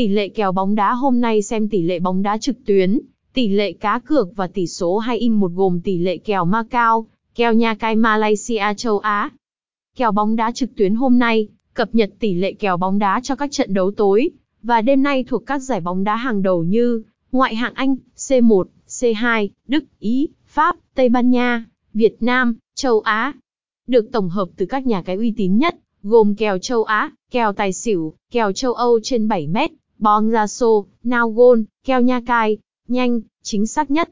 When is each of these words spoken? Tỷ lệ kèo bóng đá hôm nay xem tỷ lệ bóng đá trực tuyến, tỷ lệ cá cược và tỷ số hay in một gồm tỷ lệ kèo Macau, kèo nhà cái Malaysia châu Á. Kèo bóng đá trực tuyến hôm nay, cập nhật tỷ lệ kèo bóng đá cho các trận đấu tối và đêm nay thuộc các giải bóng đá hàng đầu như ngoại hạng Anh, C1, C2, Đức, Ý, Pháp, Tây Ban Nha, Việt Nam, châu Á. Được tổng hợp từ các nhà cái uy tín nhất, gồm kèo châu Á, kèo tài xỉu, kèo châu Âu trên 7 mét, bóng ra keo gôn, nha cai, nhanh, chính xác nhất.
Tỷ 0.00 0.08
lệ 0.08 0.28
kèo 0.28 0.52
bóng 0.52 0.74
đá 0.74 0.92
hôm 0.94 1.20
nay 1.20 1.42
xem 1.42 1.68
tỷ 1.68 1.82
lệ 1.82 1.98
bóng 1.98 2.22
đá 2.22 2.38
trực 2.38 2.56
tuyến, 2.66 3.00
tỷ 3.34 3.48
lệ 3.48 3.72
cá 3.72 3.98
cược 3.98 4.36
và 4.36 4.46
tỷ 4.46 4.66
số 4.66 4.98
hay 4.98 5.18
in 5.18 5.32
một 5.32 5.52
gồm 5.54 5.80
tỷ 5.80 5.98
lệ 5.98 6.16
kèo 6.16 6.44
Macau, 6.44 7.06
kèo 7.34 7.52
nhà 7.52 7.74
cái 7.74 7.96
Malaysia 7.96 8.64
châu 8.76 8.98
Á. 8.98 9.30
Kèo 9.96 10.12
bóng 10.12 10.36
đá 10.36 10.52
trực 10.52 10.76
tuyến 10.76 10.94
hôm 10.94 11.18
nay, 11.18 11.48
cập 11.74 11.94
nhật 11.94 12.10
tỷ 12.18 12.34
lệ 12.34 12.52
kèo 12.52 12.76
bóng 12.76 12.98
đá 12.98 13.20
cho 13.22 13.36
các 13.36 13.52
trận 13.52 13.74
đấu 13.74 13.90
tối 13.90 14.30
và 14.62 14.80
đêm 14.80 15.02
nay 15.02 15.24
thuộc 15.24 15.46
các 15.46 15.58
giải 15.58 15.80
bóng 15.80 16.04
đá 16.04 16.16
hàng 16.16 16.42
đầu 16.42 16.62
như 16.64 17.02
ngoại 17.32 17.54
hạng 17.54 17.74
Anh, 17.74 17.96
C1, 18.16 18.64
C2, 18.88 19.48
Đức, 19.68 19.84
Ý, 19.98 20.28
Pháp, 20.46 20.76
Tây 20.94 21.08
Ban 21.08 21.30
Nha, 21.30 21.64
Việt 21.94 22.16
Nam, 22.20 22.56
châu 22.74 23.00
Á. 23.00 23.32
Được 23.86 24.12
tổng 24.12 24.28
hợp 24.28 24.48
từ 24.56 24.66
các 24.66 24.86
nhà 24.86 25.02
cái 25.02 25.16
uy 25.16 25.34
tín 25.36 25.58
nhất, 25.58 25.76
gồm 26.02 26.34
kèo 26.34 26.58
châu 26.58 26.84
Á, 26.84 27.10
kèo 27.30 27.52
tài 27.52 27.72
xỉu, 27.72 28.14
kèo 28.30 28.52
châu 28.52 28.72
Âu 28.72 29.00
trên 29.02 29.28
7 29.28 29.46
mét, 29.46 29.70
bóng 30.00 30.30
ra 30.30 30.46
keo 31.02 31.30
gôn, 31.30 31.64
nha 32.00 32.20
cai, 32.26 32.58
nhanh, 32.88 33.20
chính 33.42 33.66
xác 33.66 33.90
nhất. 33.90 34.10